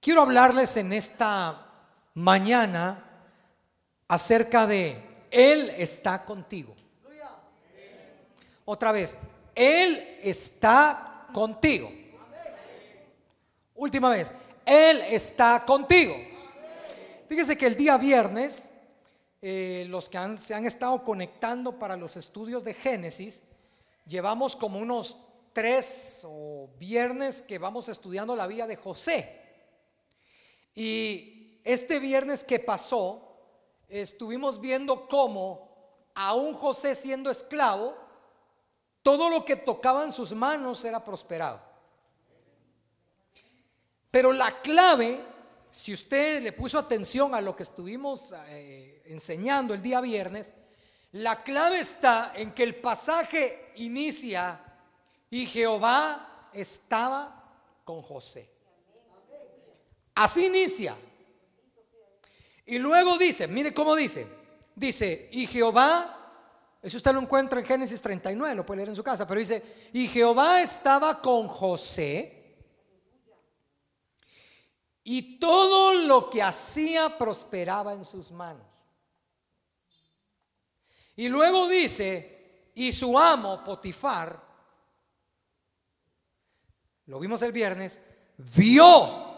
[0.00, 1.66] Quiero hablarles en esta
[2.14, 3.04] mañana
[4.08, 6.74] acerca de Él está contigo.
[8.64, 9.18] Otra vez,
[9.54, 11.92] Él está contigo.
[13.74, 14.32] Última vez,
[14.64, 16.16] Él está contigo.
[17.28, 18.70] Fíjese que el día viernes,
[19.42, 23.42] eh, los que se han estado conectando para los estudios de Génesis,
[24.06, 25.18] llevamos como unos
[25.52, 29.49] tres o viernes que vamos estudiando la vida de José.
[30.74, 33.30] Y este viernes que pasó,
[33.88, 35.68] estuvimos viendo cómo,
[36.14, 37.96] aún José siendo esclavo,
[39.02, 41.60] todo lo que tocaba en sus manos era prosperado.
[44.10, 45.24] Pero la clave,
[45.70, 50.52] si usted le puso atención a lo que estuvimos eh, enseñando el día viernes,
[51.12, 54.60] la clave está en que el pasaje inicia
[55.30, 57.52] y Jehová estaba
[57.84, 58.59] con José.
[60.14, 60.96] Así inicia.
[62.66, 64.26] Y luego dice, mire cómo dice.
[64.74, 66.16] Dice, y Jehová,
[66.82, 69.90] eso usted lo encuentra en Génesis 39, lo puede leer en su casa, pero dice,
[69.92, 72.36] y Jehová estaba con José.
[75.02, 78.66] Y todo lo que hacía prosperaba en sus manos.
[81.16, 84.40] Y luego dice, y su amo, Potifar,
[87.06, 88.00] lo vimos el viernes,
[88.38, 89.29] vio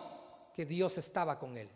[0.55, 1.69] que Dios estaba con él.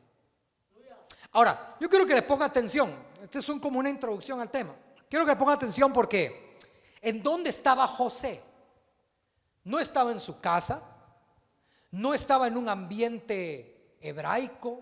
[1.33, 2.95] Ahora, yo quiero que le ponga atención.
[3.23, 4.75] Este es un, como una introducción al tema.
[5.09, 6.57] Quiero que le ponga atención porque
[7.01, 8.43] ¿en dónde estaba José?
[9.65, 10.83] No estaba en su casa,
[11.91, 14.81] no estaba en un ambiente hebraico,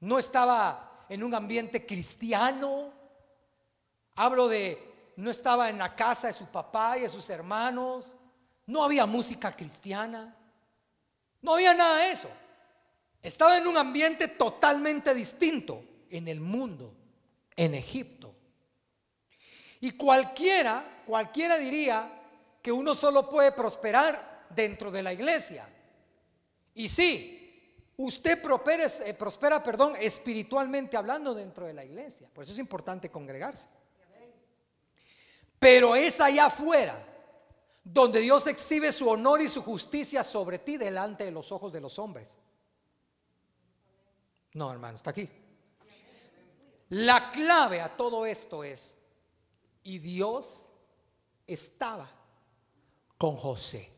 [0.00, 2.92] no estaba en un ambiente cristiano.
[4.16, 8.16] Hablo de, no estaba en la casa de su papá y de sus hermanos,
[8.66, 10.37] no había música cristiana.
[11.42, 12.30] No había nada de eso.
[13.22, 16.94] Estaba en un ambiente totalmente distinto en el mundo,
[17.56, 18.34] en Egipto.
[19.80, 22.10] Y cualquiera, cualquiera diría
[22.62, 25.68] que uno solo puede prosperar dentro de la iglesia.
[26.74, 32.28] Y sí, usted prospera, eh, prospera, perdón, espiritualmente hablando dentro de la iglesia.
[32.32, 33.68] Por eso es importante congregarse.
[35.58, 36.96] Pero es allá afuera
[37.90, 41.80] donde Dios exhibe su honor y su justicia sobre ti delante de los ojos de
[41.80, 42.38] los hombres.
[44.52, 45.28] No, hermano, está aquí.
[46.90, 48.96] La clave a todo esto es,
[49.82, 50.68] y Dios
[51.46, 52.10] estaba
[53.16, 53.90] con José.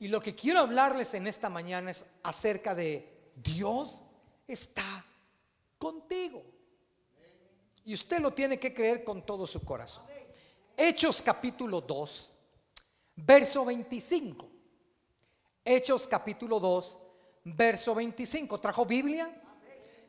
[0.00, 4.02] Y lo que quiero hablarles en esta mañana es acerca de Dios
[4.46, 5.04] está
[5.78, 6.42] contigo.
[7.84, 10.04] Y usted lo tiene que creer con todo su corazón.
[10.76, 12.34] Hechos capítulo 2,
[13.24, 14.48] verso 25.
[15.64, 16.98] Hechos capítulo 2,
[17.44, 18.60] verso 25.
[18.60, 19.42] ¿Trajo Biblia?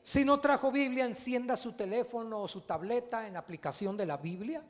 [0.01, 4.63] Si no trajo Biblia, encienda su teléfono o su tableta en aplicación de la Biblia.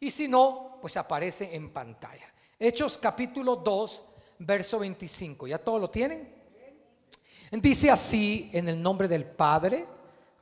[0.00, 2.32] Y si no, pues aparece en pantalla.
[2.58, 4.04] Hechos capítulo 2,
[4.40, 5.46] verso 25.
[5.46, 6.34] ¿Ya todo lo tienen?
[7.52, 9.86] Dice así en el nombre del Padre,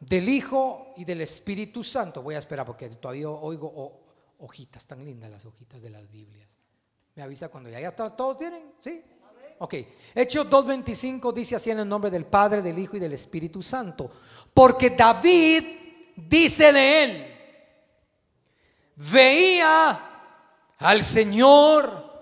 [0.00, 2.23] del Hijo y del Espíritu Santo.
[2.23, 4.00] Voy a esperar porque todavía oigo
[4.39, 6.64] hojitas tan lindas las hojitas de las Biblias.
[7.15, 9.03] Me avisa cuando ya, ya todos tienen, ¿sí?
[9.59, 9.75] Ok.
[10.15, 14.11] Hechos 2.25 dice así en el nombre del Padre, del Hijo y del Espíritu Santo.
[14.53, 15.65] Porque David
[16.17, 17.37] dice de él,
[18.97, 20.01] veía
[20.79, 22.13] al Señor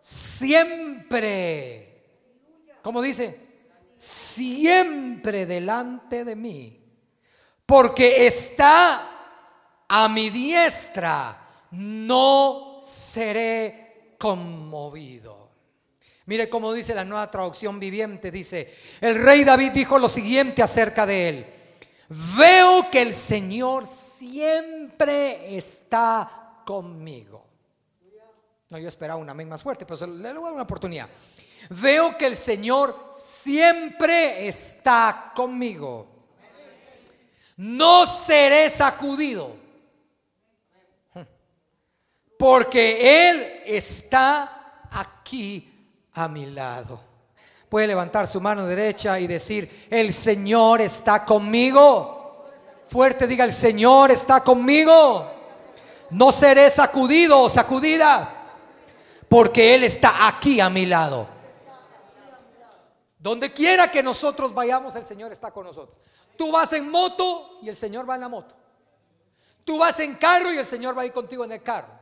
[0.00, 1.88] siempre.
[2.82, 3.40] ¿Cómo dice?
[3.96, 6.78] Siempre delante de mí.
[7.64, 9.08] Porque está
[9.88, 11.38] a mi diestra.
[11.70, 13.81] No seré
[14.22, 15.50] conmovido.
[16.26, 18.30] Mire cómo dice la nueva traducción viviente.
[18.30, 21.46] Dice, el rey David dijo lo siguiente acerca de él.
[22.38, 27.44] Veo que el Señor siempre está conmigo.
[28.70, 31.08] No, yo esperaba un amén más fuerte, pero le voy a dar una oportunidad.
[31.70, 36.06] Veo que el Señor siempre está conmigo.
[37.56, 39.61] No seré sacudido
[42.42, 46.98] porque Él está aquí a mi lado.
[47.68, 52.48] Puede levantar su mano derecha y decir, el Señor está conmigo.
[52.84, 55.30] Fuerte diga, el Señor está conmigo.
[56.10, 58.48] No seré sacudido o sacudida,
[59.28, 61.28] porque Él está aquí a mi lado.
[63.20, 65.96] Donde quiera que nosotros vayamos, el Señor está con nosotros.
[66.36, 68.56] Tú vas en moto y el Señor va en la moto.
[69.64, 72.01] Tú vas en carro y el Señor va a ir contigo en el carro.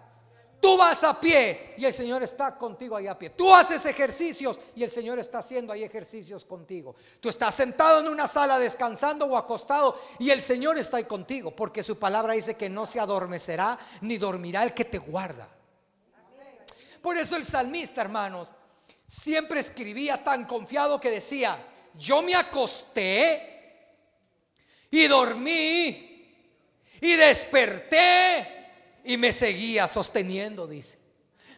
[0.61, 3.31] Tú vas a pie y el Señor está contigo ahí a pie.
[3.31, 6.95] Tú haces ejercicios y el Señor está haciendo ahí ejercicios contigo.
[7.19, 11.57] Tú estás sentado en una sala descansando o acostado y el Señor está ahí contigo
[11.57, 15.49] porque su palabra dice que no se adormecerá ni dormirá el que te guarda.
[17.01, 18.53] Por eso el salmista, hermanos,
[19.07, 21.59] siempre escribía tan confiado que decía,
[21.95, 23.97] yo me acosté
[24.91, 26.29] y dormí
[27.01, 28.60] y desperté
[29.05, 30.99] y me seguía sosteniendo, dice.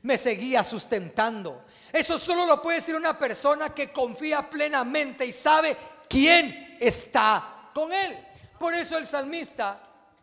[0.03, 1.65] Me seguía sustentando.
[1.93, 5.77] Eso solo lo puede decir una persona que confía plenamente y sabe
[6.09, 8.19] quién está con él.
[8.59, 9.81] Por eso el salmista,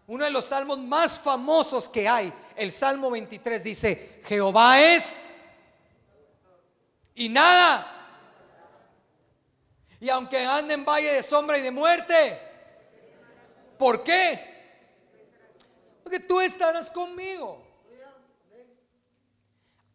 [0.08, 5.20] uno de los salmos más famosos que hay, el Salmo 23 dice, Jehová es
[7.16, 7.96] y nada.
[10.02, 12.40] Y aunque ande en valle de sombra y de muerte,
[13.78, 14.49] ¿por qué?
[16.10, 17.66] Que tú estarás conmigo.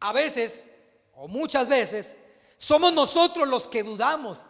[0.01, 0.69] A veces,
[1.15, 2.17] o muchas veces,
[2.57, 4.45] somos nosotros los que dudamos,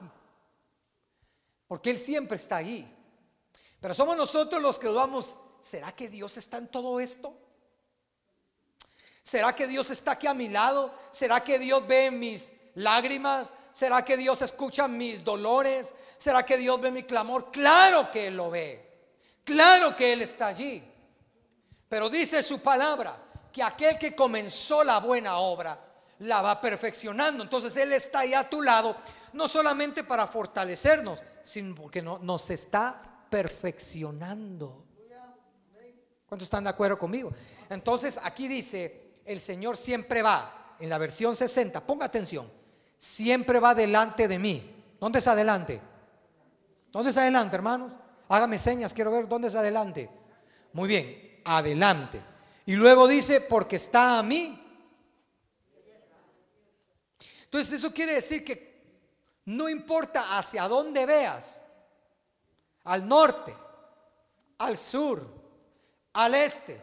[1.66, 2.90] porque Él siempre está ahí.
[3.80, 7.36] Pero somos nosotros los que dudamos, ¿será que Dios está en todo esto?
[9.22, 10.94] ¿Será que Dios está aquí a mi lado?
[11.10, 13.48] ¿Será que Dios ve mis lágrimas?
[13.72, 15.94] ¿Será que Dios escucha mis dolores?
[16.18, 17.50] ¿Será que Dios ve mi clamor?
[17.50, 18.84] Claro que Él lo ve.
[19.42, 20.82] Claro que Él está allí.
[21.88, 23.16] Pero dice su palabra
[23.52, 25.78] que aquel que comenzó la buena obra
[26.20, 27.42] la va perfeccionando.
[27.42, 28.96] Entonces Él está ahí a tu lado,
[29.32, 33.00] no solamente para fortalecernos, sino porque no, nos está
[33.30, 34.84] perfeccionando.
[36.26, 37.32] ¿Cuántos están de acuerdo conmigo?
[37.68, 42.50] Entonces aquí dice, el Señor siempre va, en la versión 60, ponga atención,
[42.98, 44.74] siempre va delante de mí.
[44.98, 45.80] ¿Dónde es adelante?
[46.90, 47.92] ¿Dónde es adelante, hermanos?
[48.28, 50.10] Hágame señas, quiero ver dónde es adelante.
[50.72, 52.22] Muy bien, adelante.
[52.66, 54.60] Y luego dice, porque está a mí.
[57.44, 58.74] Entonces eso quiere decir que
[59.46, 61.64] no importa hacia dónde veas,
[62.84, 63.54] al norte,
[64.58, 65.26] al sur,
[66.14, 66.82] al este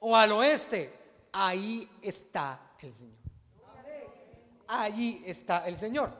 [0.00, 0.98] o al oeste,
[1.32, 3.18] ahí está el Señor.
[4.68, 6.12] Allí está el Señor.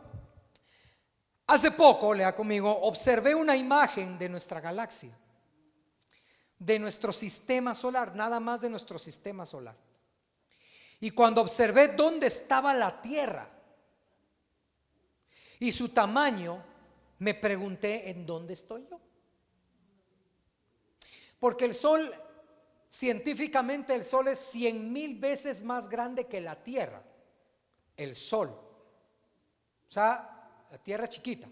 [1.46, 5.19] Hace poco, lea conmigo, observé una imagen de nuestra galaxia
[6.60, 9.74] de nuestro sistema solar, nada más de nuestro sistema solar.
[11.00, 13.50] Y cuando observé dónde estaba la Tierra
[15.58, 16.62] y su tamaño,
[17.18, 19.00] me pregunté en dónde estoy yo.
[21.38, 22.14] Porque el Sol,
[22.86, 27.02] científicamente el Sol es cien mil veces más grande que la Tierra.
[27.96, 28.48] El Sol.
[28.50, 31.48] O sea, la Tierra chiquita.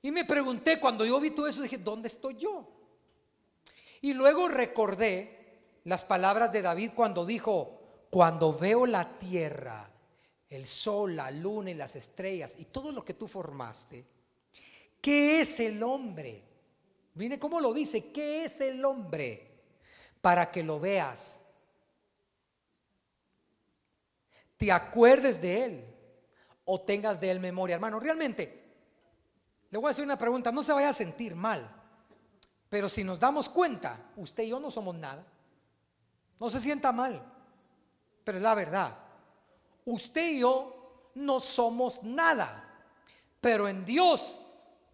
[0.00, 2.81] Y me pregunté, cuando yo vi todo eso, dije, ¿dónde estoy yo?
[4.02, 9.88] Y luego recordé las palabras de David cuando dijo, cuando veo la tierra,
[10.50, 14.04] el sol, la luna y las estrellas y todo lo que tú formaste,
[15.00, 16.42] ¿qué es el hombre?
[17.14, 19.50] Mire cómo lo dice, ¿qué es el hombre?
[20.20, 21.42] Para que lo veas,
[24.56, 25.84] te acuerdes de él
[26.64, 27.74] o tengas de él memoria.
[27.74, 28.62] Hermano, realmente,
[29.70, 31.81] le voy a hacer una pregunta, no se vaya a sentir mal.
[32.72, 35.22] Pero si nos damos cuenta, usted y yo no somos nada.
[36.40, 37.22] No se sienta mal,
[38.24, 38.96] pero es la verdad.
[39.84, 42.82] Usted y yo no somos nada,
[43.42, 44.40] pero en Dios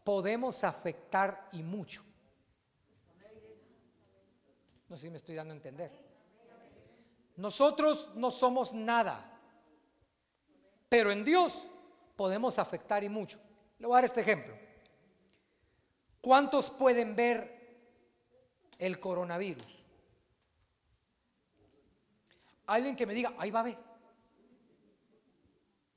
[0.03, 2.03] podemos afectar y mucho.
[4.89, 5.93] No sé si me estoy dando a entender.
[7.37, 9.39] Nosotros no somos nada,
[10.89, 11.63] pero en Dios
[12.17, 13.39] podemos afectar y mucho.
[13.79, 14.59] Le voy a dar este ejemplo.
[16.21, 17.58] ¿Cuántos pueden ver
[18.79, 19.79] el coronavirus.
[22.67, 23.79] Alguien que me diga, ahí va a ver.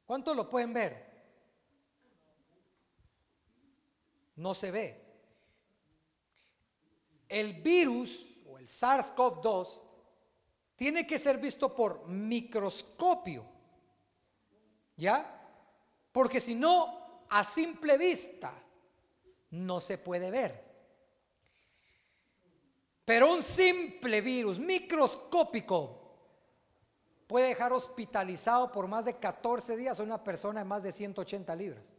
[0.05, 1.11] ¿Cuántos lo pueden ver?
[4.37, 5.01] No se ve.
[7.29, 9.83] El virus o el SARS-CoV-2
[10.75, 13.45] tiene que ser visto por microscopio.
[14.97, 15.39] ¿Ya?
[16.11, 18.53] Porque si no, a simple vista,
[19.51, 20.70] no se puede ver.
[23.11, 25.99] Pero un simple virus microscópico
[27.27, 31.53] puede dejar hospitalizado por más de 14 días a una persona de más de 180
[31.57, 31.91] libras.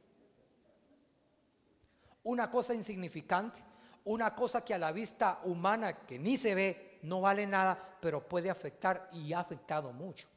[2.22, 3.62] Una cosa insignificante,
[4.04, 8.26] una cosa que a la vista humana que ni se ve, no vale nada, pero
[8.26, 10.28] puede afectar y ha afectado mucho.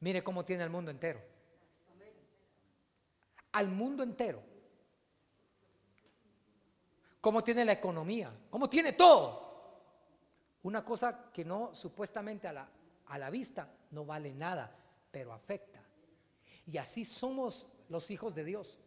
[0.00, 1.22] Mire cómo tiene el mundo entero.
[3.52, 4.42] Al mundo entero.
[7.20, 9.49] Cómo tiene la economía, cómo tiene todo.
[10.62, 12.68] Una cosa que no supuestamente a la,
[13.06, 14.74] a la vista no vale nada,
[15.10, 15.82] pero afecta.
[16.66, 18.78] Y así somos los hijos de Dios.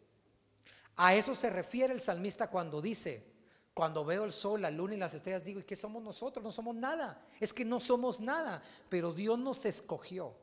[0.96, 3.32] A eso se refiere el salmista cuando dice,
[3.74, 6.44] cuando veo el sol, la luna y las estrellas, digo, ¿y qué somos nosotros?
[6.44, 7.26] No somos nada.
[7.40, 10.36] Es que no somos nada, pero Dios nos escogió.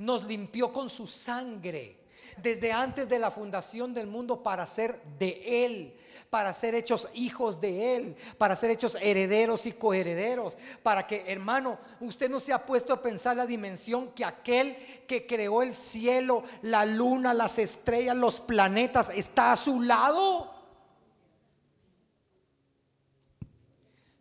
[0.00, 2.06] nos limpió con su sangre
[2.36, 5.96] desde antes de la fundación del mundo para ser de Él,
[6.30, 11.78] para ser hechos hijos de Él, para ser hechos herederos y coherederos, para que, hermano,
[12.00, 16.44] usted no se ha puesto a pensar la dimensión que aquel que creó el cielo,
[16.62, 20.60] la luna, las estrellas, los planetas, está a su lado.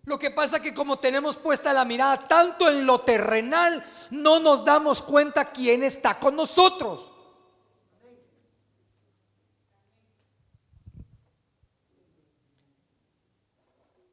[0.09, 4.65] Lo que pasa que como tenemos puesta la mirada tanto en lo terrenal, no nos
[4.65, 7.11] damos cuenta quién está con nosotros.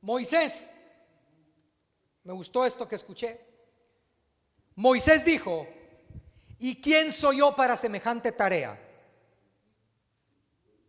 [0.06, 0.70] Moisés,
[2.22, 3.40] me gustó esto que escuché.
[4.76, 5.66] Moisés dijo,
[6.60, 8.80] ¿y quién soy yo para semejante tarea?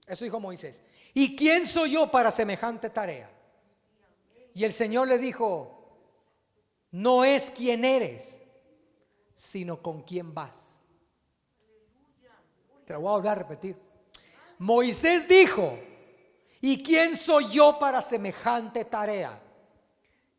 [0.05, 0.83] Eso dijo Moisés.
[1.15, 3.27] ¿Y quién soy yo para semejante tarea?
[4.53, 5.97] Y el Señor le dijo,
[6.91, 8.43] no es quién eres,
[9.33, 10.83] sino con quién vas.
[12.86, 13.81] Te lo voy a volver a repetir.
[14.59, 15.75] Moisés dijo,
[16.61, 19.39] ¿Y quién soy yo para semejante tarea?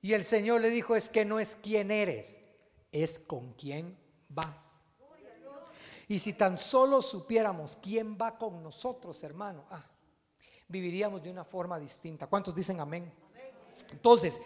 [0.02, 2.40] Y el Señor le dijo, es que no es quién eres,
[2.92, 3.96] es con quién
[4.28, 4.78] vas.
[6.08, 9.84] Y si tan solo supiéramos quién va con nosotros, hermano, ah,
[10.68, 12.26] viviríamos de una forma distinta.
[12.26, 13.12] ¿Cuántos dicen amén?
[13.90, 14.40] Entonces,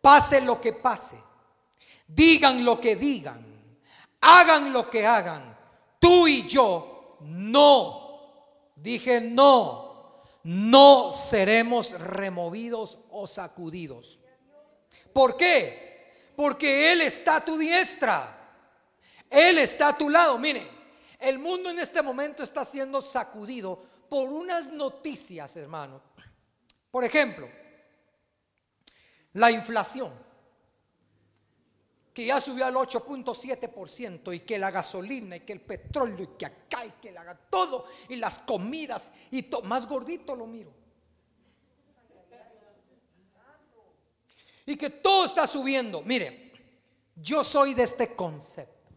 [0.00, 1.16] pase lo que pase,
[2.06, 3.44] digan lo que digan,
[4.20, 5.56] hagan lo que hagan,
[5.98, 9.87] tú y yo no, dije no
[10.44, 14.18] no seremos removidos o sacudidos.
[15.12, 16.32] ¿Por qué?
[16.36, 18.34] Porque Él está a tu diestra.
[19.28, 20.38] Él está a tu lado.
[20.38, 20.66] Mire,
[21.18, 26.00] el mundo en este momento está siendo sacudido por unas noticias, hermano.
[26.90, 27.48] Por ejemplo,
[29.34, 30.27] la inflación
[32.18, 36.46] que ya subió al 8.7% y que la gasolina y que el petróleo y que
[36.46, 40.74] acá y que haga todo y las comidas y todo, más gordito lo miro.
[44.66, 46.02] Y que todo está subiendo.
[46.02, 46.50] Mire,
[47.14, 48.90] yo soy de este concepto.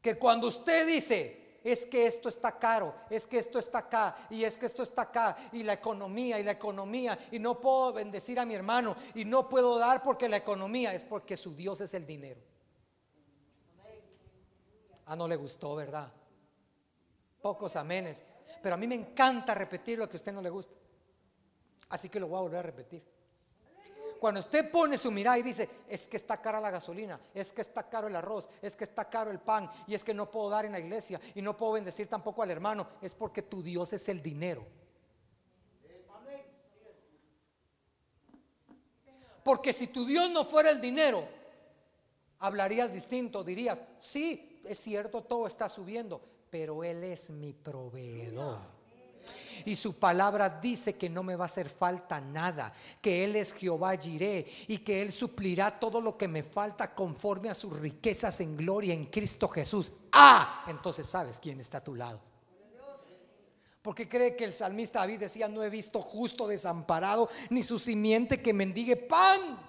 [0.00, 4.44] Que cuando usted dice, es que esto está caro, es que esto está acá, y
[4.44, 8.38] es que esto está acá, y la economía, y la economía, y no puedo bendecir
[8.38, 11.92] a mi hermano, y no puedo dar porque la economía es porque su Dios es
[11.94, 12.40] el dinero.
[15.06, 16.12] Ah, no le gustó, ¿verdad?
[17.42, 18.24] Pocos amenes.
[18.62, 20.72] Pero a mí me encanta repetir lo que a usted no le gusta.
[21.88, 23.02] Así que lo voy a volver a repetir.
[24.20, 27.62] Cuando usted pone su mirada y dice, es que está cara la gasolina, es que
[27.62, 30.50] está caro el arroz, es que está caro el pan, y es que no puedo
[30.50, 33.92] dar en la iglesia y no puedo bendecir tampoco al hermano, es porque tu Dios
[33.92, 34.64] es el dinero.
[39.42, 41.26] Porque si tu Dios no fuera el dinero,
[42.40, 46.20] hablarías distinto, dirías, sí, es cierto, todo está subiendo,
[46.50, 48.75] pero Él es mi proveedor.
[49.64, 53.52] Y su palabra dice que no me va a hacer falta nada, que Él es
[53.52, 58.40] Jehová Jiré y que Él suplirá todo lo que me falta conforme a sus riquezas
[58.40, 59.92] en gloria en Cristo Jesús.
[60.12, 62.20] Ah, entonces sabes quién está a tu lado.
[63.82, 68.42] Porque cree que el salmista David decía, no he visto justo desamparado, ni su simiente
[68.42, 69.60] que mendigue pan.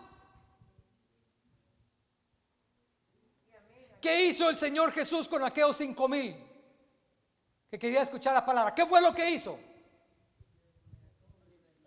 [4.01, 6.35] ¿Qué hizo el Señor Jesús con aquellos cinco mil?
[7.69, 8.73] Que quería escuchar la palabra.
[8.73, 9.59] ¿Qué fue lo que hizo?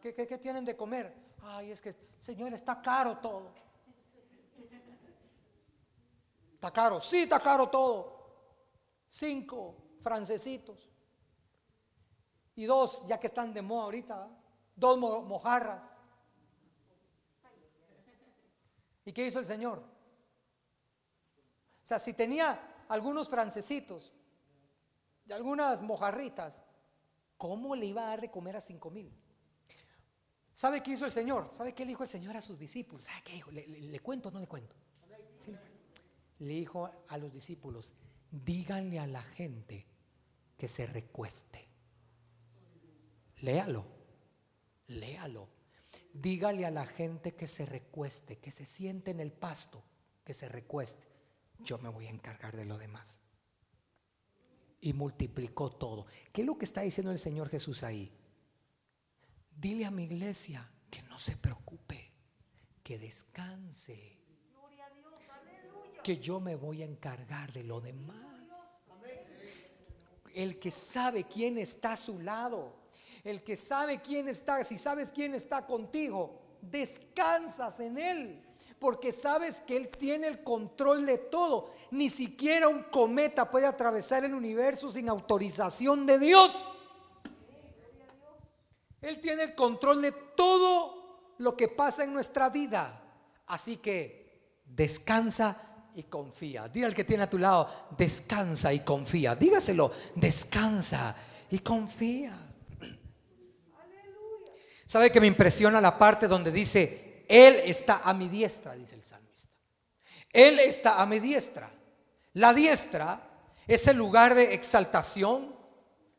[0.00, 1.14] ¿Qué, tienen de comer?
[1.42, 3.52] Ay, es que, Señor, está caro todo.
[6.54, 8.18] Está caro, sí, está caro todo.
[9.08, 10.88] Cinco francesitos.
[12.56, 14.28] Y dos, ya que están de moda ahorita,
[14.74, 15.84] dos mojarras.
[19.04, 19.78] ¿Y qué hizo el Señor?
[21.84, 24.12] O sea, si tenía algunos francesitos
[25.26, 26.62] y algunas mojarritas,
[27.36, 29.12] ¿cómo le iba a dar de comer a cinco mil?
[30.60, 31.48] ¿Sabe qué hizo el Señor?
[31.56, 33.06] ¿Sabe qué le dijo el Señor a sus discípulos?
[33.06, 33.50] ¿Sabe qué dijo?
[33.50, 34.76] ¿Le, cuento o no le cuento?
[36.40, 37.94] le dijo a los discípulos,
[38.30, 39.86] díganle a la gente
[40.58, 41.62] que se recueste.
[43.38, 43.86] Léalo,
[44.88, 45.48] léalo.
[46.12, 49.82] Dígale a la gente que se recueste, que se siente en el pasto,
[50.22, 51.08] que se recueste.
[51.60, 53.16] Yo me voy a encargar de lo demás.
[54.82, 56.04] Y multiplicó todo.
[56.34, 58.12] ¿Qué es lo que está diciendo el Señor Jesús ahí?
[59.60, 62.10] Dile a mi iglesia que no se preocupe,
[62.82, 64.18] que descanse.
[66.02, 68.16] Que yo me voy a encargar de lo demás.
[70.32, 72.74] El que sabe quién está a su lado,
[73.22, 78.42] el que sabe quién está, si sabes quién está contigo, descansas en Él,
[78.78, 81.74] porque sabes que Él tiene el control de todo.
[81.90, 86.66] Ni siquiera un cometa puede atravesar el universo sin autorización de Dios.
[89.00, 93.02] Él tiene el control de todo lo que pasa en nuestra vida.
[93.46, 96.68] Así que descansa y confía.
[96.68, 99.34] Dile al que tiene a tu lado, descansa y confía.
[99.34, 101.16] Dígaselo, descansa
[101.50, 102.36] y confía.
[104.86, 109.02] ¿Sabe que me impresiona la parte donde dice, Él está a mi diestra, dice el
[109.02, 109.50] salmista?
[110.32, 111.70] Él está a mi diestra.
[112.34, 113.20] La diestra
[113.66, 115.56] es el lugar de exaltación,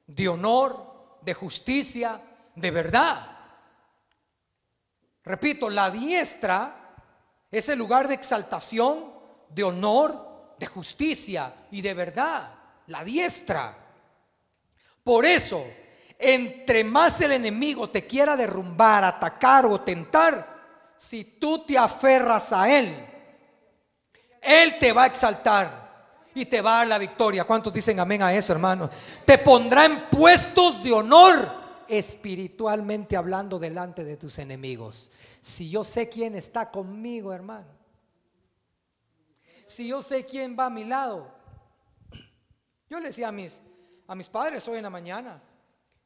[0.07, 2.21] de honor, de justicia,
[2.55, 3.27] de verdad.
[5.23, 6.95] Repito, la diestra
[7.49, 9.11] es el lugar de exaltación,
[9.49, 12.53] de honor, de justicia y de verdad.
[12.87, 13.77] La diestra.
[15.03, 15.65] Por eso,
[16.17, 22.69] entre más el enemigo te quiera derrumbar, atacar o tentar, si tú te aferras a
[22.69, 23.07] Él,
[24.41, 25.81] Él te va a exaltar
[26.33, 27.43] y te va a dar la victoria.
[27.43, 28.89] ¿Cuántos dicen amén a eso, hermano?
[29.25, 31.60] Te pondrá en puestos de honor
[31.91, 35.11] espiritualmente hablando delante de tus enemigos.
[35.41, 37.67] Si yo sé quién está conmigo, hermano.
[39.65, 41.29] Si yo sé quién va a mi lado.
[42.89, 43.61] Yo le decía a mis,
[44.07, 45.43] a mis padres hoy en la mañana,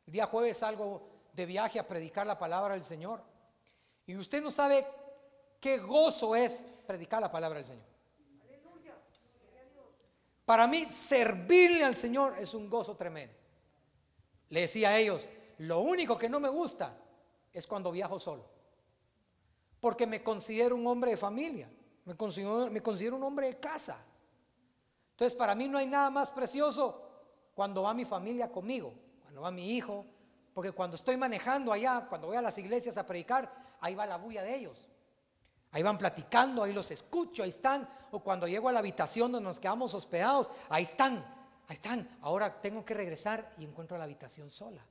[0.08, 3.22] el día jueves salgo de viaje a predicar la palabra del Señor.
[4.08, 4.88] Y usted no sabe
[5.60, 7.86] qué gozo es predicar la palabra del Señor.
[10.46, 13.36] Para mí servirle al Señor es un gozo tremendo.
[14.50, 15.28] Le decía a ellos,
[15.60, 16.98] lo único que no me gusta
[17.54, 18.46] es cuando viajo solo.
[19.80, 21.70] Porque me considero un hombre de familia,
[22.06, 23.98] me considero, me considero un hombre de casa.
[25.12, 27.02] Entonces para mí no hay nada más precioso
[27.54, 28.94] cuando va mi familia conmigo
[29.36, 30.06] no va mi hijo,
[30.54, 34.16] porque cuando estoy manejando allá, cuando voy a las iglesias a predicar, ahí va la
[34.16, 34.88] bulla de ellos.
[35.72, 37.88] Ahí van platicando, ahí los escucho, ahí están.
[38.12, 41.18] O cuando llego a la habitación donde nos quedamos hospedados, ahí están,
[41.68, 42.18] ahí están.
[42.22, 44.86] Ahora tengo que regresar y encuentro la habitación sola.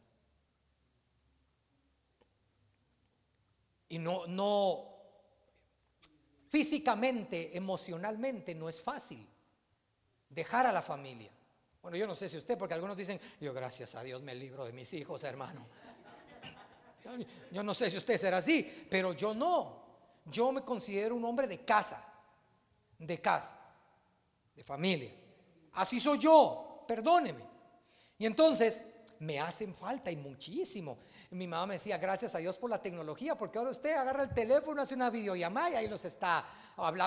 [3.95, 4.89] Y no, no,
[6.49, 9.25] físicamente, emocionalmente, no es fácil
[10.29, 11.31] dejar a la familia.
[11.81, 14.65] Bueno, yo no sé si usted, porque algunos dicen, yo gracias a Dios me libro
[14.65, 15.65] de mis hijos, hermano.
[17.53, 19.85] Yo no sé si usted será así, pero yo no.
[20.25, 22.05] Yo me considero un hombre de casa,
[22.99, 23.57] de casa,
[24.57, 25.13] de familia.
[25.75, 27.45] Así soy yo, perdóneme.
[28.19, 28.83] Y entonces
[29.21, 30.99] me hacen falta y muchísimo.
[31.31, 34.35] Mi mamá me decía, gracias a Dios por la tecnología, porque ahora usted agarra el
[34.35, 36.47] teléfono, hace una videollamada y los está,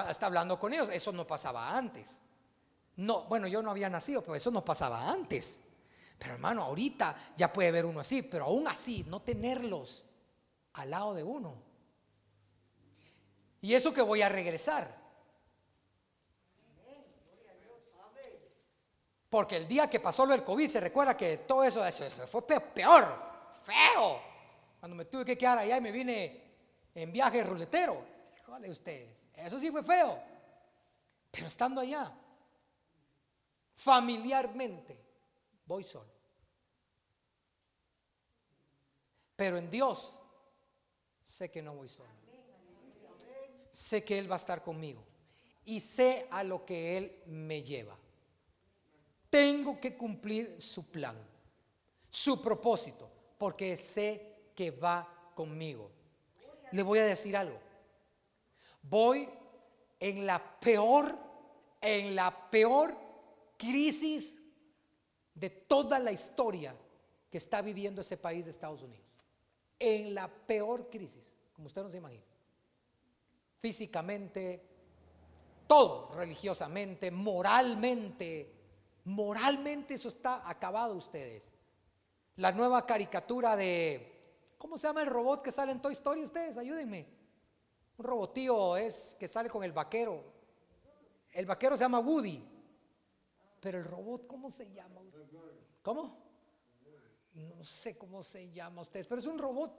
[0.09, 0.89] está hablando con ellos.
[0.91, 2.21] Eso no pasaba antes.
[2.97, 5.61] No, bueno, yo no había nacido, pero eso no pasaba antes.
[6.17, 10.05] Pero hermano, ahorita ya puede ver uno así, pero aún así, no tenerlos
[10.73, 11.55] al lado de uno.
[13.61, 15.07] Y eso que voy a regresar.
[19.29, 22.41] Porque el día que pasó lo del COVID, se recuerda que todo eso, eso, fue
[22.43, 23.05] peor,
[23.67, 24.21] feo.
[24.79, 26.41] Cuando me tuve que quedar allá y me vine
[26.95, 28.05] en viaje ruletero.
[28.37, 30.19] Híjole ustedes, eso sí fue feo.
[31.31, 32.11] Pero estando allá,
[33.75, 34.97] familiarmente,
[35.65, 36.09] voy solo.
[39.35, 40.13] Pero en Dios
[41.23, 42.09] sé que no voy solo.
[43.71, 45.03] Sé que Él va a estar conmigo.
[45.65, 47.95] Y sé a lo que Él me lleva.
[49.29, 51.15] Tengo que cumplir su plan,
[52.09, 53.06] su propósito,
[53.37, 55.91] porque sé que va conmigo.
[56.71, 57.59] Le voy a decir algo.
[58.81, 59.29] Voy
[59.99, 61.17] en la peor,
[61.81, 62.97] en la peor
[63.57, 64.41] crisis
[65.33, 66.75] de toda la historia
[67.29, 69.05] que está viviendo ese país de Estados Unidos.
[69.79, 72.23] En la peor crisis, como usted no se imagina.
[73.59, 74.63] Físicamente,
[75.67, 78.53] todo, religiosamente, moralmente,
[79.05, 81.51] moralmente eso está acabado ustedes.
[82.37, 84.21] La nueva caricatura de,
[84.57, 86.57] ¿cómo se llama el robot que sale en Toy Story ustedes?
[86.57, 87.05] Ayúdenme.
[87.97, 90.23] Un robotío es que sale con el vaquero.
[91.31, 92.43] El vaquero se llama Woody.
[93.59, 95.01] Pero el robot, ¿cómo se llama?
[95.81, 96.27] ¿Cómo?
[97.33, 99.71] No sé cómo se llama ustedes, pero es un robot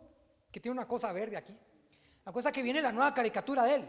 [0.51, 1.57] que tiene una cosa verde aquí.
[2.25, 3.85] La cosa que viene la nueva caricatura de él.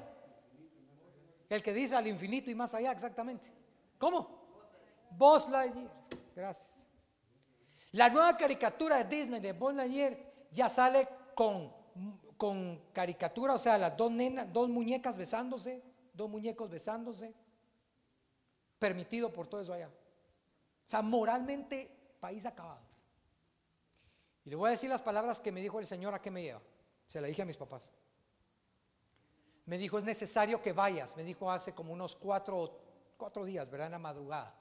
[1.50, 3.52] El que dice al infinito y más allá, exactamente.
[3.98, 4.30] ¿Cómo?
[5.10, 5.92] Buzz Lightyear.
[6.36, 6.79] Gracias.
[7.94, 10.18] La nueva caricatura de Disney de Lightyear
[10.52, 11.74] ya sale con,
[12.38, 15.82] con caricatura, o sea, las dos nenas, dos muñecas besándose,
[16.14, 17.34] dos muñecos besándose,
[18.78, 19.88] permitido por todo eso allá.
[19.88, 22.82] O sea, moralmente, país acabado.
[24.46, 26.44] Y le voy a decir las palabras que me dijo el Señor a qué me
[26.44, 26.62] lleva.
[27.08, 27.90] Se la dije a mis papás.
[29.66, 31.16] Me dijo, es necesario que vayas.
[31.18, 32.80] Me dijo hace como unos cuatro,
[33.18, 33.88] cuatro días, ¿verdad?
[33.88, 34.56] En la madrugada.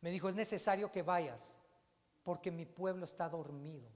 [0.00, 1.56] Me dijo, es necesario que vayas
[2.26, 3.88] porque mi pueblo está dormido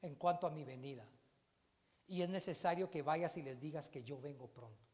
[0.00, 1.04] en cuanto a mi venida.
[2.06, 4.86] Y es necesario que vayas y les digas que yo vengo pronto.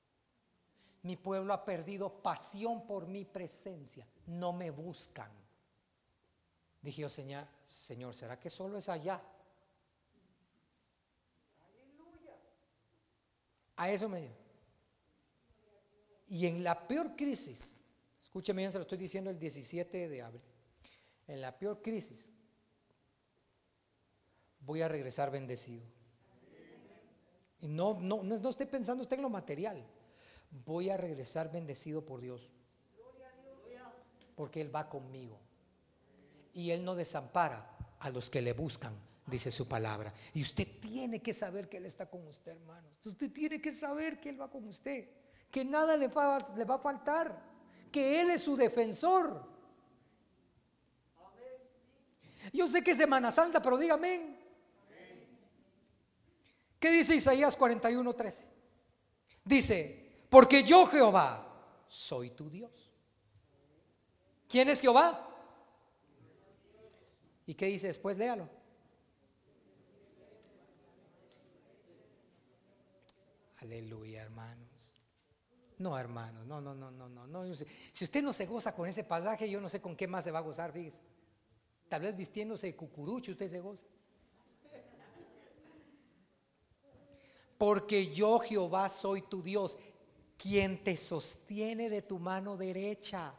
[1.02, 4.08] Mi pueblo ha perdido pasión por mi presencia.
[4.28, 5.30] No me buscan.
[6.80, 9.22] Dije yo, Señor, Señor, ¿será que solo es allá?
[13.76, 14.30] A eso me.
[16.28, 17.76] Y en la peor crisis,
[18.22, 20.51] escúcheme bien, se lo estoy diciendo el 17 de abril,
[21.26, 22.30] en la peor crisis,
[24.60, 25.82] voy a regresar bendecido.
[27.60, 29.84] Y no, no, no, esté pensando usted en lo material.
[30.50, 32.50] Voy a regresar bendecido por Dios.
[34.34, 35.38] Porque Él va conmigo.
[36.54, 38.94] Y Él no desampara a los que le buscan,
[39.26, 40.12] dice su palabra.
[40.34, 42.90] Y usted tiene que saber que Él está con usted, hermanos.
[43.06, 45.08] Usted tiene que saber que Él va con usted.
[45.48, 47.40] Que nada le va, le va a faltar.
[47.92, 49.46] Que Él es su defensor.
[52.52, 54.38] Yo sé que es Semana Santa, pero dígame.
[56.78, 58.44] ¿Qué dice Isaías 41:13?
[59.44, 61.46] Dice, porque yo Jehová
[61.88, 62.90] soy tu Dios.
[64.48, 65.28] ¿Quién es Jehová?
[67.46, 68.16] ¿Y qué dice después?
[68.16, 68.48] Léalo.
[73.58, 74.96] Aleluya, hermanos.
[75.78, 77.54] No, hermanos, no, no, no, no, no, no.
[77.92, 80.30] Si usted no se goza con ese pasaje, yo no sé con qué más se
[80.30, 81.00] va a gozar, fíjese.
[81.92, 83.84] Tal vez vistiéndose de cucurucho usted se goza.
[87.58, 89.76] Porque yo Jehová soy tu Dios,
[90.38, 93.34] quien te sostiene de tu mano derecha.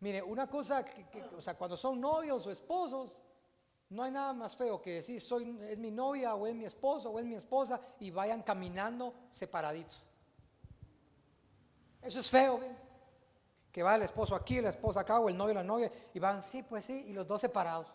[0.00, 3.22] Mire, una cosa, que, o sea, cuando son novios o esposos,
[3.90, 7.10] no hay nada más feo que decir soy es mi novia o es mi esposo
[7.10, 10.02] o es mi esposa y vayan caminando separaditos.
[12.00, 12.60] Eso es feo,
[13.74, 16.44] que va el esposo aquí, la esposa acá o el novio la novia y van
[16.44, 17.92] sí, pues sí, y los dos separados.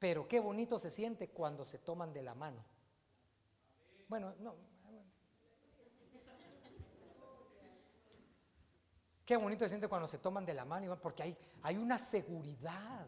[0.00, 2.64] Pero qué bonito se siente cuando se toman de la mano.
[4.08, 4.56] Bueno, no.
[9.24, 13.06] Qué bonito se siente cuando se toman de la mano, porque hay, hay una seguridad.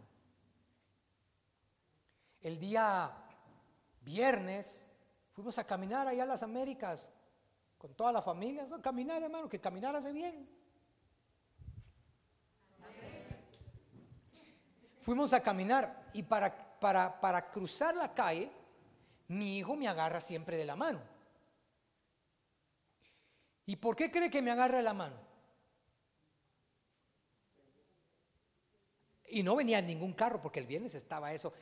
[2.43, 3.13] El día
[4.03, 4.89] viernes
[5.33, 7.13] fuimos a caminar allá a las Américas
[7.77, 8.65] con toda la familia.
[8.81, 10.62] Caminar, hermano, que caminar hace bien.
[15.03, 18.51] Fuimos a caminar y para para, cruzar la calle,
[19.29, 21.01] mi hijo me agarra siempre de la mano.
[23.67, 25.17] ¿Y por qué cree que me agarra de la mano?
[29.29, 31.53] Y no venía ningún carro porque el viernes estaba eso.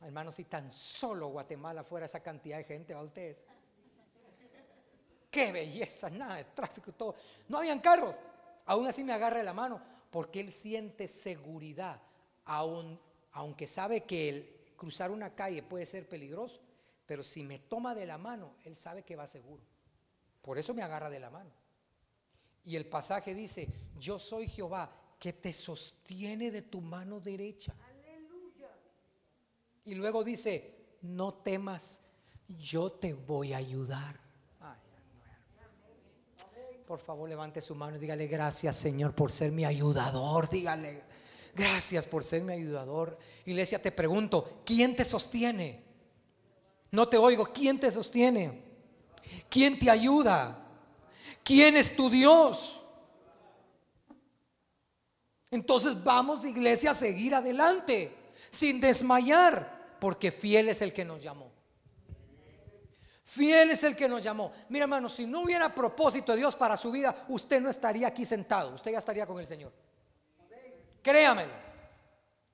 [0.00, 3.44] Hermano, si tan solo Guatemala fuera esa cantidad de gente, a ustedes.
[5.30, 7.14] Qué belleza, nada de tráfico, todo.
[7.48, 8.18] No habían carros.
[8.66, 12.00] Aún así me agarra la mano porque él siente seguridad,
[12.44, 12.98] aún
[13.34, 16.60] aunque sabe que el cruzar una calle puede ser peligroso,
[17.06, 19.62] pero si me toma de la mano, él sabe que va seguro.
[20.40, 21.50] Por eso me agarra de la mano.
[22.64, 27.74] Y el pasaje dice, yo soy Jehová que te sostiene de tu mano derecha.
[29.84, 32.00] Y luego dice, no temas,
[32.48, 34.20] yo te voy a ayudar.
[36.86, 40.48] Por favor, levante su mano y dígale gracias Señor por ser mi ayudador.
[40.50, 41.02] Dígale,
[41.54, 43.16] Gracias por ser mi ayudador.
[43.44, 45.82] Iglesia, te pregunto, ¿quién te sostiene?
[46.90, 48.62] No te oigo, ¿quién te sostiene?
[49.48, 50.66] ¿Quién te ayuda?
[51.44, 52.80] ¿Quién es tu Dios?
[55.50, 58.12] Entonces vamos, iglesia, a seguir adelante,
[58.50, 61.52] sin desmayar, porque fiel es el que nos llamó.
[63.22, 64.52] Fiel es el que nos llamó.
[64.68, 68.24] Mira, hermano, si no hubiera propósito de Dios para su vida, usted no estaría aquí
[68.24, 69.72] sentado, usted ya estaría con el Señor.
[71.04, 71.52] Créamelo.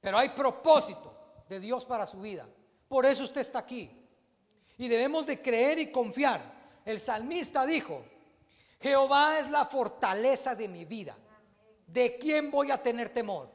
[0.00, 1.14] Pero hay propósito
[1.48, 2.46] de Dios para su vida.
[2.88, 3.88] Por eso usted está aquí.
[4.76, 6.40] Y debemos de creer y confiar.
[6.84, 8.02] El salmista dijo,
[8.80, 11.16] Jehová es la fortaleza de mi vida.
[11.86, 13.48] ¿De quién voy a tener temor?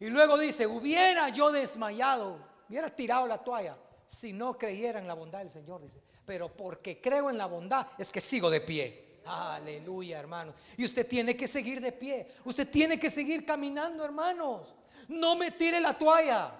[0.00, 2.38] Y luego dice, hubiera yo desmayado,
[2.68, 6.00] hubiera tirado la toalla si no creyera en la bondad del Señor, dice.
[6.24, 9.07] Pero porque creo en la bondad es que sigo de pie.
[9.28, 10.54] Aleluya, hermano.
[10.76, 12.34] Y usted tiene que seguir de pie.
[12.44, 14.74] Usted tiene que seguir caminando, hermanos.
[15.08, 16.52] No me tire la toalla.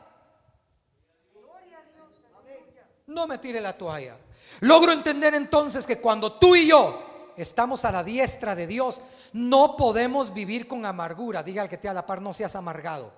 [3.06, 4.18] No me tire la toalla.
[4.60, 9.00] Logro entender entonces que cuando tú y yo estamos a la diestra de Dios,
[9.32, 11.42] no podemos vivir con amargura.
[11.42, 13.12] Diga al que te a la par, no seas amargado.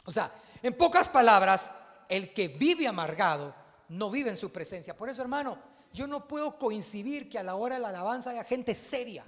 [0.06, 0.30] O sea,
[0.62, 1.70] en pocas palabras,
[2.10, 3.54] el que vive amargado
[3.88, 4.96] no vive en su presencia.
[4.96, 5.58] Por eso, hermano,
[5.92, 9.24] yo no puedo coincidir que a la hora de la alabanza haya gente seria.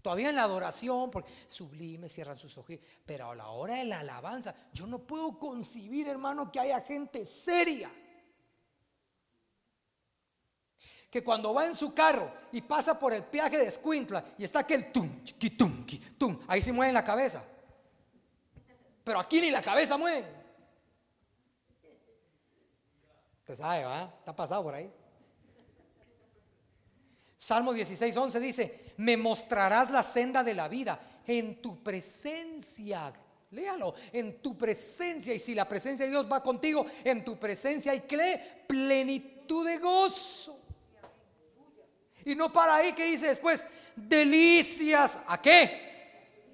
[0.00, 4.00] Todavía en la adoración, porque sublime, cierran sus ojos, pero a la hora de la
[4.00, 7.90] alabanza, yo no puedo concebir, hermano, que haya gente seria.
[11.10, 14.60] Que cuando va en su carro y pasa por el peaje de Escuintla y está
[14.60, 15.24] aquel tum,
[15.58, 15.84] tum,
[16.16, 17.44] tum, ahí se mueve la cabeza.
[19.02, 20.35] Pero aquí ni la cabeza mueve.
[23.46, 24.12] Usted sabe, ¿va?
[24.18, 24.92] Está pasado por ahí.
[27.36, 33.12] Salmo 16, 11 dice, me mostrarás la senda de la vida en tu presencia.
[33.52, 35.32] Léalo, en tu presencia.
[35.32, 38.00] Y si la presencia de Dios va contigo, en tu presencia hay
[38.66, 40.58] plenitud de gozo.
[42.24, 45.22] Y no para ahí que dice después, delicias.
[45.28, 46.50] ¿A qué?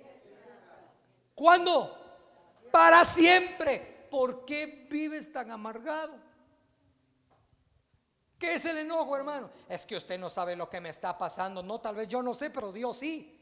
[1.35, 1.99] ¿Cuándo?
[2.71, 4.07] Para siempre.
[4.11, 6.32] ¿Por qué vives tan amargado?
[8.43, 9.49] ¿Qué es el enojo, hermano?
[9.69, 11.63] Es que usted no sabe lo que me está pasando.
[11.63, 13.41] No, tal vez yo no sé, pero Dios sí.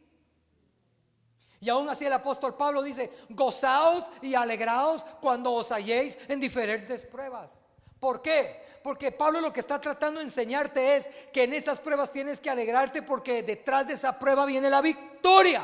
[1.59, 7.07] Y aún así el apóstol Pablo dice, gozaos y alegraos cuando os halléis en diferentes
[7.07, 7.51] pruebas.
[7.99, 8.63] ¿Por qué?
[8.83, 12.51] Porque Pablo lo que está tratando de enseñarte es que en esas pruebas tienes que
[12.51, 15.63] alegrarte porque detrás de esa prueba viene la victoria.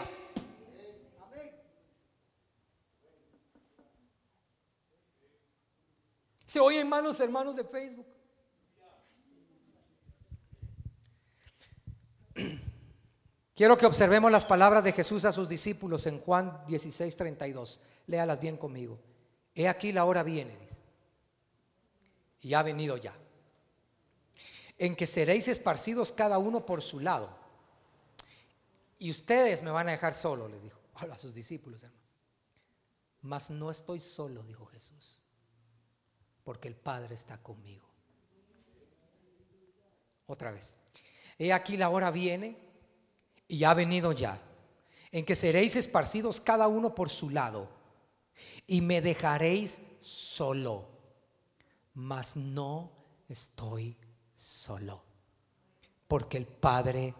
[6.46, 8.15] Se oyen manos hermanos de Facebook.
[13.54, 17.80] Quiero que observemos las palabras de Jesús a sus discípulos en Juan 16, 32.
[18.06, 18.98] Léalas bien conmigo.
[19.54, 20.76] He aquí la hora viene, dice.
[22.42, 23.14] Y ha venido ya.
[24.78, 27.30] En que seréis esparcidos cada uno por su lado.
[28.98, 30.78] Y ustedes me van a dejar solo, les dijo
[31.10, 32.04] a sus discípulos, hermano.
[33.22, 35.20] Mas no estoy solo, dijo Jesús,
[36.44, 37.86] porque el Padre está conmigo.
[40.26, 40.76] Otra vez.
[41.38, 42.56] He aquí la hora viene
[43.48, 44.40] y ha venido ya,
[45.12, 47.68] en que seréis esparcidos cada uno por su lado,
[48.66, 50.88] y me dejaréis solo,
[51.94, 52.90] mas no
[53.28, 53.96] estoy
[54.34, 55.02] solo,
[56.08, 57.14] porque el Padre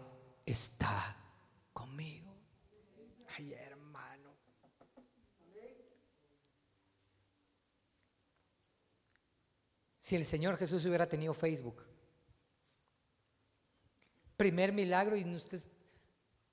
[0.45, 1.15] está
[1.73, 2.35] conmigo.
[3.37, 4.31] Ay, hermano.
[9.99, 11.86] Si el Señor Jesús hubiera tenido Facebook,
[14.37, 15.61] primer milagro y usted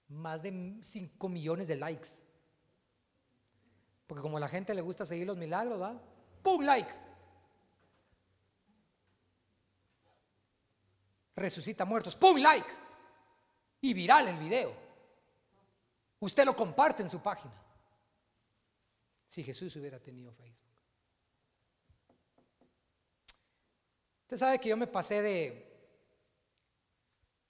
[0.09, 2.09] más de 5 millones de likes.
[4.07, 6.01] Porque como a la gente le gusta seguir los milagros, ¿va?
[6.42, 6.62] ¡Pum!
[6.62, 6.90] Like.
[11.37, 12.14] Resucita muertos.
[12.16, 12.38] ¡Pum!
[12.38, 12.68] Like.
[13.81, 14.73] Y viral el video.
[16.20, 17.55] Usted lo comparte en su página.
[19.27, 20.64] Si Jesús hubiera tenido Facebook.
[24.23, 25.74] Usted sabe que yo me pasé de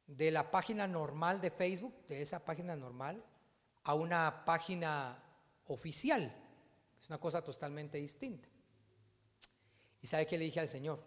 [0.06, 3.24] de la página normal de Facebook, de esa página normal,
[3.84, 5.22] a una página
[5.66, 6.34] oficial.
[7.00, 8.48] Es una cosa totalmente distinta.
[10.00, 11.02] ¿Y sabe qué le dije al Señor?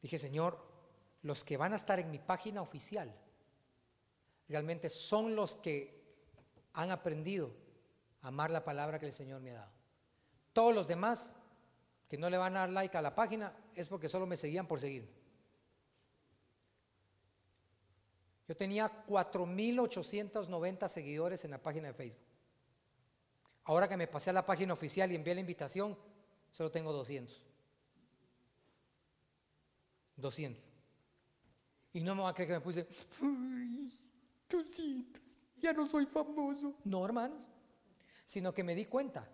[0.00, 0.58] Dije, Señor,
[1.22, 3.14] los que van a estar en mi página oficial
[4.48, 6.02] realmente son los que
[6.72, 7.54] han aprendido
[8.22, 9.72] a amar la palabra que el Señor me ha dado.
[10.52, 11.36] Todos los demás
[12.08, 14.66] que no le van a dar like a la página es porque solo me seguían
[14.66, 15.21] por seguir.
[18.52, 22.26] Yo tenía 4.890 seguidores en la página de Facebook.
[23.64, 25.96] Ahora que me pasé a la página oficial y envié la invitación,
[26.50, 27.34] solo tengo 200.
[30.16, 30.62] 200.
[31.94, 32.86] Y no me va a creer que me puse,
[34.50, 35.22] 200,
[35.56, 36.74] ya no soy famoso.
[36.84, 37.48] No, hermanos.
[38.26, 39.30] Sino que me di cuenta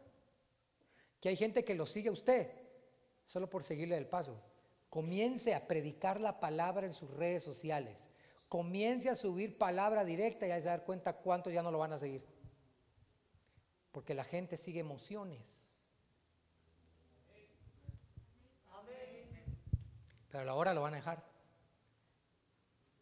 [1.21, 2.53] que hay gente que lo sigue a usted
[3.25, 4.41] solo por seguirle el paso.
[4.89, 8.11] Comience a predicar la palabra en sus redes sociales
[8.49, 11.99] comience a subir palabra directa y a dar cuenta cuántos ya no lo van a
[11.99, 12.25] seguir.
[13.93, 15.75] Porque la gente sigue emociones.
[20.31, 21.25] Pero a la hora lo van a dejar.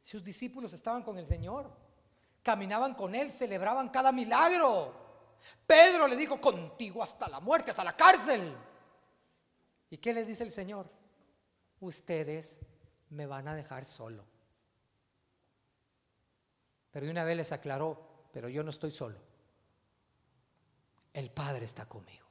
[0.01, 1.71] Sus discípulos estaban con el Señor,
[2.43, 4.95] caminaban con Él, celebraban cada milagro.
[5.67, 8.55] Pedro le dijo, contigo hasta la muerte, hasta la cárcel.
[9.91, 10.89] ¿Y qué les dice el Señor?
[11.81, 12.61] ustedes
[13.11, 14.25] me van a dejar solo.
[16.97, 19.19] Pero una vez les aclaró, pero yo no estoy solo.
[21.13, 22.27] El Padre está conmigo.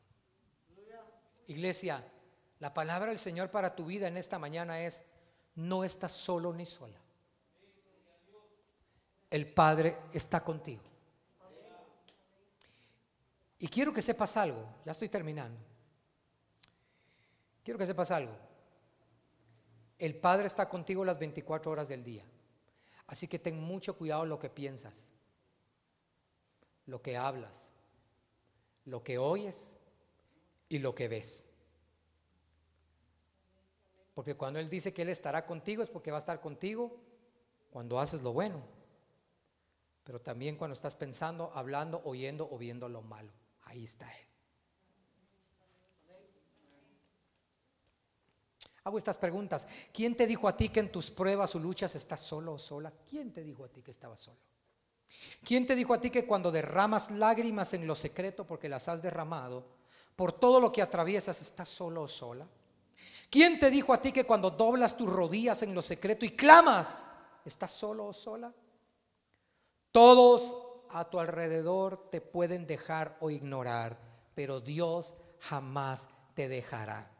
[1.45, 2.04] Iglesia,
[2.58, 5.04] la palabra del Señor para tu vida en esta mañana es,
[5.54, 6.97] no estás solo ni sola.
[9.30, 10.82] El Padre está contigo.
[13.60, 15.60] Y quiero que sepas algo, ya estoy terminando.
[17.63, 18.36] Quiero que sepas algo.
[19.99, 22.25] El Padre está contigo las 24 horas del día.
[23.07, 25.07] Así que ten mucho cuidado lo que piensas,
[26.85, 27.71] lo que hablas,
[28.85, 29.75] lo que oyes
[30.69, 31.47] y lo que ves.
[34.15, 36.97] Porque cuando Él dice que Él estará contigo es porque va a estar contigo
[37.69, 38.63] cuando haces lo bueno.
[40.05, 43.31] Pero también cuando estás pensando, hablando, oyendo o viendo lo malo.
[43.63, 44.24] Ahí está Él.
[48.86, 49.67] Hago estas preguntas.
[49.91, 52.93] ¿Quién te dijo a ti que en tus pruebas o luchas estás solo o sola?
[53.10, 54.38] ¿Quién te dijo a ti que estabas solo?
[55.43, 59.02] ¿Quién te dijo a ti que cuando derramas lágrimas en lo secreto porque las has
[59.02, 59.65] derramado,
[60.15, 62.48] por todo lo que atraviesas estás solo o sola?
[63.32, 67.08] ¿Quién te dijo a ti que cuando doblas tus rodillas en lo secreto y clamas,
[67.43, 68.54] estás solo o sola?
[69.91, 70.58] Todos
[70.91, 73.98] a tu alrededor te pueden dejar o ignorar,
[74.36, 77.14] pero Dios jamás te dejará.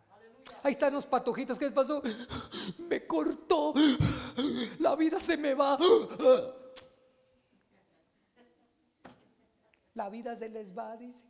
[0.66, 1.60] Ahí están los patojitos.
[1.60, 2.02] ¿Qué pasó?
[2.90, 3.72] Me cortó.
[4.80, 5.78] La vida se me va.
[9.94, 11.24] La vida se les va, dice.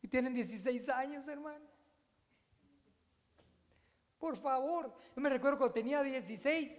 [0.00, 1.66] Y tienen 16 años, hermano.
[4.18, 4.94] Por favor.
[5.14, 6.72] Yo me recuerdo cuando tenía 16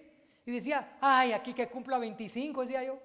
[0.48, 3.00] y decía, ay, aquí que cumpla 25, decía yo.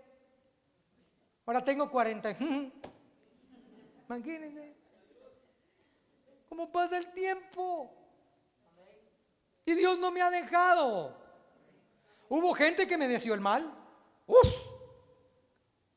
[1.45, 2.31] Ahora tengo 40.
[4.09, 4.78] Imagínense.
[6.49, 7.93] ¿Cómo pasa el tiempo?
[9.65, 11.15] Y Dios no me ha dejado.
[12.29, 13.71] Hubo gente que me deseó el mal.
[14.27, 14.49] Uf.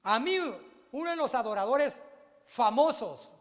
[0.04, 0.38] A mí,
[0.92, 2.02] uno de los adoradores
[2.46, 3.38] famosos,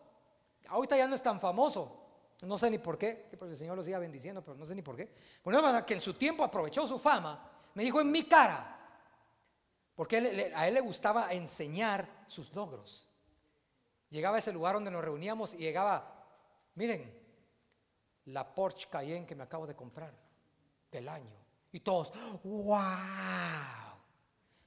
[0.69, 1.97] ahorita ya no es tan famoso,
[2.43, 4.83] no sé ni por qué, que el Señor lo siga bendiciendo, pero no sé ni
[4.83, 5.13] por qué.
[5.43, 8.79] Bueno, que en su tiempo aprovechó su fama, me dijo en mi cara,
[9.95, 13.07] porque a él le gustaba enseñar sus logros.
[14.11, 16.10] Llegaba a ese lugar donde nos reuníamos y llegaba
[16.81, 17.05] Miren,
[18.25, 20.15] la Porsche Cayenne que me acabo de comprar
[20.91, 21.37] del año.
[21.73, 22.11] Y todos,
[22.43, 22.81] wow.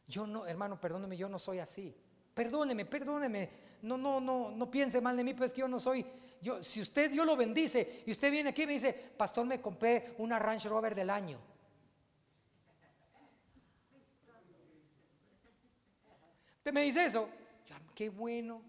[0.05, 1.91] Yo no, hermano, perdóneme, yo no soy así.
[2.31, 3.49] Perdóneme, perdóneme.
[3.81, 6.05] No, no, no, no piense mal de mí, pues que yo no soy.
[6.39, 9.59] Yo, si usted Dios lo bendice y usted viene aquí y me dice, pastor, me
[9.59, 11.39] compré una Range Rover del año.
[16.57, 17.27] Usted me dice eso,
[17.95, 18.61] qué bueno,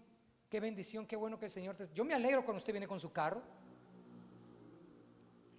[0.55, 1.85] Qué bendición, qué bueno que el Señor te...
[1.93, 3.41] Yo me alegro cuando usted viene con su carro.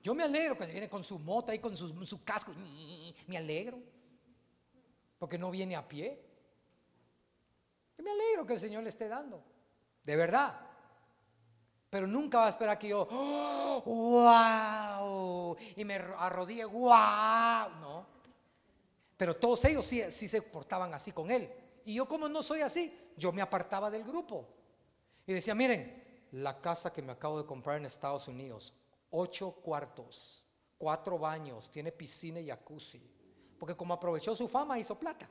[0.03, 2.55] Yo me alegro cuando viene con su moto y con su, casco.
[3.27, 3.79] Me alegro.
[5.19, 6.19] Porque no viene a pie.
[7.99, 9.45] Yo me alegro que el Señor le esté dando.
[10.03, 10.59] De verdad.
[11.91, 13.05] Pero nunca va a esperar que yo,
[13.85, 17.69] wow, y me arrodille, wow.
[17.83, 18.07] No.
[19.19, 21.53] Pero todos ellos sí, sí se portaban así con él.
[21.85, 24.57] Y yo como no soy así, yo me apartaba del grupo.
[25.27, 28.73] Y decía, miren, la casa que me acabo de comprar en Estados Unidos,
[29.11, 30.45] ocho cuartos,
[30.79, 33.03] cuatro baños, tiene piscina y jacuzzi.
[33.59, 35.29] Porque como aprovechó su fama, hizo plata.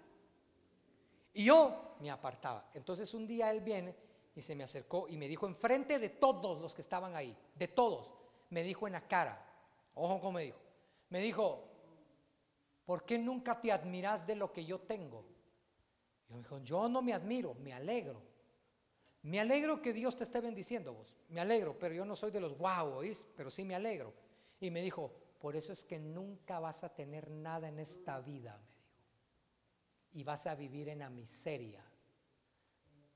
[1.34, 2.70] Y yo me apartaba.
[2.74, 3.96] Entonces un día él viene
[4.36, 7.68] y se me acercó y me dijo enfrente de todos los que estaban ahí, de
[7.70, 8.14] todos,
[8.50, 9.46] me dijo en la cara,
[9.94, 10.58] ojo como me dijo,
[11.10, 11.64] me dijo,
[12.86, 15.26] ¿por qué nunca te admiras de lo que yo tengo?
[16.28, 18.35] Yo me dijo, yo no me admiro, me alegro
[19.26, 21.16] me alegro que Dios te esté bendiciendo vos.
[21.30, 23.02] Me alegro, pero yo no soy de los guau,
[23.36, 24.14] Pero sí me alegro.
[24.60, 28.56] Y me dijo, por eso es que nunca vas a tener nada en esta vida,
[28.56, 28.94] me dijo.
[30.14, 31.84] Y vas a vivir en la miseria.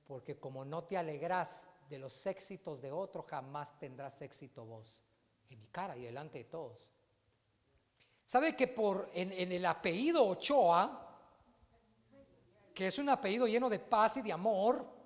[0.08, 5.04] Porque como no te alegras de los éxitos de otro, jamás tendrás éxito vos.
[5.48, 6.92] En mi cara y delante de todos.
[8.26, 11.20] ¿Sabe que por en, en el apellido Ochoa,
[12.74, 14.99] que es un apellido lleno de paz y de amor,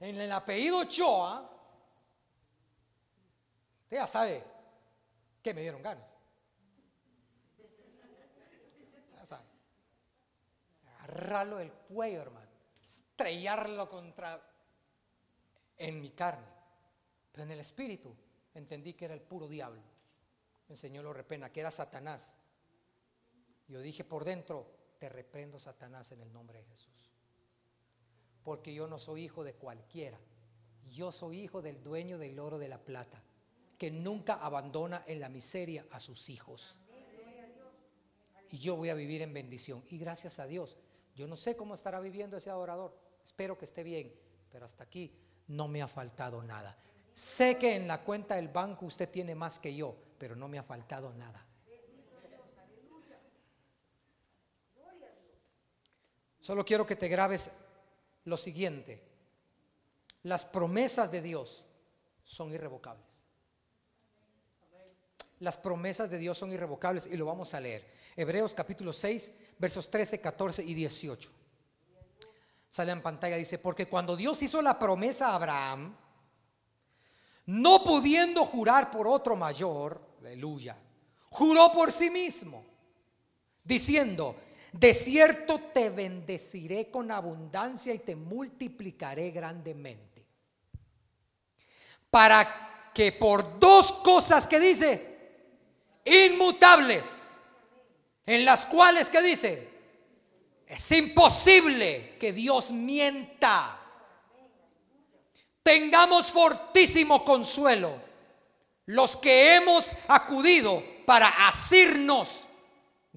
[0.00, 1.50] en el apellido Ochoa,
[3.84, 4.44] usted ya sabe
[5.42, 6.14] que me dieron ganas.
[9.14, 9.44] Ya sabe.
[10.98, 12.50] Agarrarlo del cuello, hermano.
[12.82, 14.42] Estrellarlo contra
[15.78, 16.46] en mi carne.
[17.32, 18.14] Pero en el espíritu
[18.54, 19.82] entendí que era el puro diablo.
[20.68, 22.36] Me enseñó lo repena, que era Satanás.
[23.68, 27.05] Yo dije por dentro, te reprendo Satanás en el nombre de Jesús
[28.46, 30.20] porque yo no soy hijo de cualquiera.
[30.92, 33.20] Yo soy hijo del dueño del oro de la plata,
[33.76, 36.78] que nunca abandona en la miseria a sus hijos.
[38.52, 39.82] Y yo voy a vivir en bendición.
[39.90, 40.76] Y gracias a Dios,
[41.16, 42.96] yo no sé cómo estará viviendo ese adorador.
[43.24, 44.14] Espero que esté bien,
[44.52, 45.10] pero hasta aquí
[45.48, 46.78] no me ha faltado nada.
[47.14, 50.60] Sé que en la cuenta del banco usted tiene más que yo, pero no me
[50.60, 51.44] ha faltado nada.
[56.38, 57.50] Solo quiero que te grabes
[58.26, 59.02] lo siguiente.
[60.24, 61.64] Las promesas de Dios
[62.24, 63.06] son irrevocables.
[65.38, 67.86] Las promesas de Dios son irrevocables y lo vamos a leer.
[68.16, 71.30] Hebreos capítulo 6, versos 13, 14 y 18.
[72.70, 75.96] Sale en pantalla, dice, porque cuando Dios hizo la promesa a Abraham,
[77.46, 80.76] no pudiendo jurar por otro mayor, aleluya,
[81.30, 82.64] juró por sí mismo,
[83.64, 84.36] diciendo,
[84.78, 90.26] de cierto te bendeciré con abundancia y te multiplicaré grandemente.
[92.10, 95.16] Para que por dos cosas que dice,
[96.04, 97.22] inmutables,
[98.26, 99.68] en las cuales que dice,
[100.66, 103.80] es imposible que Dios mienta.
[105.62, 107.94] Tengamos fortísimo consuelo
[108.86, 112.45] los que hemos acudido para asirnos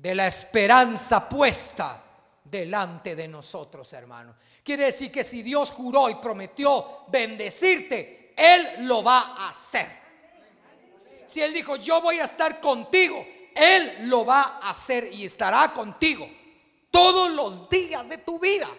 [0.01, 2.01] de la esperanza puesta
[2.43, 4.35] delante de nosotros, hermano.
[4.63, 9.99] Quiere decir que si Dios juró y prometió bendecirte, Él lo va a hacer.
[11.25, 15.73] Si Él dijo, yo voy a estar contigo, Él lo va a hacer y estará
[15.73, 16.27] contigo
[16.89, 18.69] todos los días de tu vida.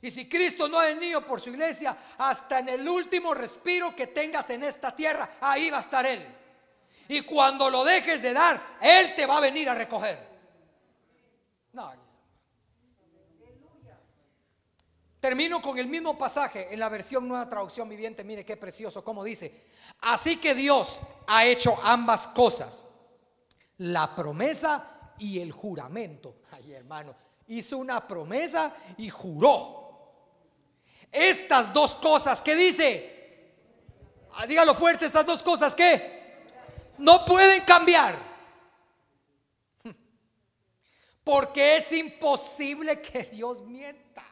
[0.00, 4.06] Y si Cristo no ha venido por su iglesia, hasta en el último respiro que
[4.06, 6.24] tengas en esta tierra, ahí va a estar Él.
[7.08, 10.18] Y cuando lo dejes de dar, Él te va a venir a recoger.
[11.72, 12.06] No.
[15.20, 18.22] Termino con el mismo pasaje en la versión nueva traducción viviente.
[18.22, 19.66] Mire qué precioso, como dice.
[20.02, 22.86] Así que Dios ha hecho ambas cosas.
[23.78, 26.42] La promesa y el juramento.
[26.52, 27.14] Ay, hermano,
[27.48, 29.86] hizo una promesa y juró.
[31.10, 33.52] Estas dos cosas que dice,
[34.34, 36.15] ah, dígalo fuerte, estas dos cosas que
[36.98, 38.16] no pueden cambiar.
[41.24, 44.24] Porque es imposible que Dios mienta.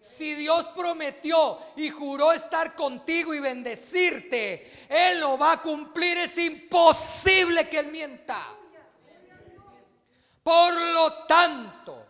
[0.00, 6.16] Si Dios prometió y juró estar contigo y bendecirte, Él lo va a cumplir.
[6.18, 8.46] Es imposible que Él mienta.
[10.42, 12.06] Por lo tanto,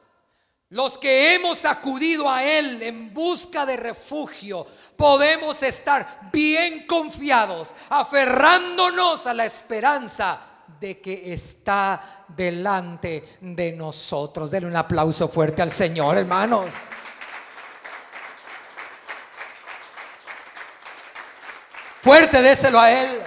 [0.70, 4.66] los que hemos acudido a Él en busca de refugio,
[4.98, 10.40] podemos estar bien confiados, aferrándonos a la esperanza
[10.80, 14.50] de que está delante de nosotros.
[14.50, 16.74] Denle un aplauso fuerte al Señor, hermanos.
[22.02, 23.20] Fuerte, déselo a Él.